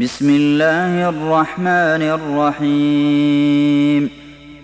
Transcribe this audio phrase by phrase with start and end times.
[0.00, 4.10] بسم الله الرحمن الرحيم.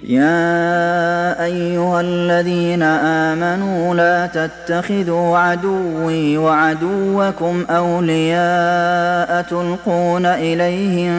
[0.08, 11.14] يا أيها الذين آمنوا لا تتخذوا عدوي وعدوكم أولياء تلقون إليهم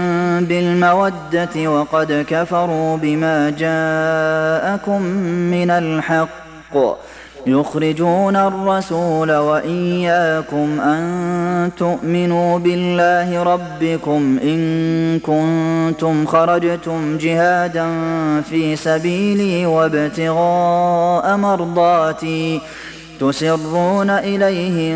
[0.46, 5.02] بالمودة وقد كفروا بما جاءكم
[5.52, 6.76] من الحق.
[7.47, 17.88] يخرجون الرسول وإياكم أن تؤمنوا بالله ربكم إن كنتم خرجتم جهادا
[18.41, 22.62] في سبيلي وابتغاء مرضاتي
[23.20, 24.95] تسرون إليهم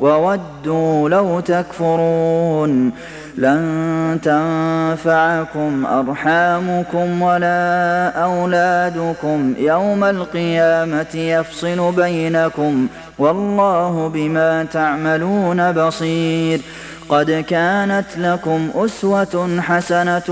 [0.00, 2.92] وودوا لو تكفرون
[3.38, 12.86] لن تنفعكم أرحامكم ولا أولادكم يوم القيامة يفصل بينكم
[13.18, 16.60] والله بما تعملون بصير
[17.08, 20.28] قد كانت لكم أسوة حسنة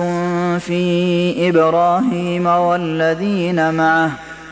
[0.58, 4.10] في إبراهيم والذين معه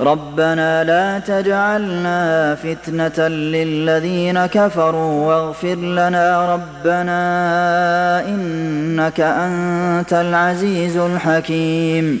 [0.00, 7.20] ربنا لا تجعلنا فتنة للذين كفروا واغفر لنا ربنا
[8.28, 12.20] إنك أنت العزيز الحكيم.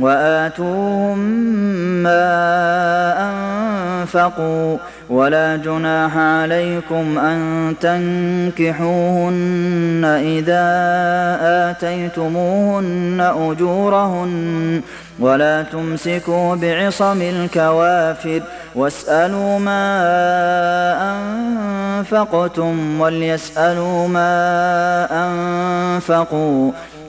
[0.00, 1.18] وآتوهم
[2.02, 2.20] ما
[3.30, 4.76] أنفقوا
[5.10, 9.20] ولا جناح عليكم أن تنكحوهن
[10.04, 10.66] إذا
[11.70, 14.82] آتيتموهن أجورهن
[15.18, 18.42] ولا تمسكوا بعصم الكوافر
[18.74, 19.82] واسألوا ما
[22.00, 26.72] أنفقتم وليسألوا ما أنفقوا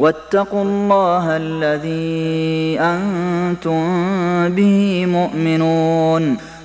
[0.00, 3.84] واتقوا الله الذي أنتم
[4.48, 6.36] به مؤمنون.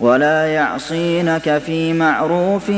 [0.00, 2.70] ولا يعصينك في معروف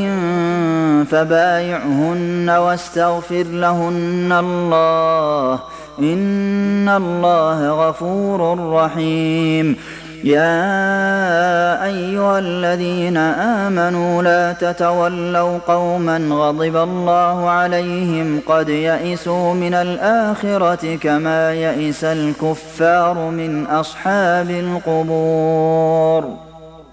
[1.11, 5.61] فبايعهن واستغفر لهن الله.
[5.99, 9.77] إن الله غفور رحيم.
[10.25, 21.53] يا أيها الذين آمنوا لا تتولوا قوما غضب الله عليهم قد يئسوا من الآخرة كما
[21.53, 26.52] يئس الكفار من أصحاب القبور.